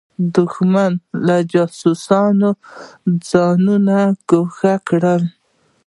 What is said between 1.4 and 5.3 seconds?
جاسوسانو ځانونه ګوښه کړو.